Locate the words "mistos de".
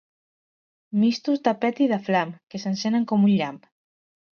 1.03-1.55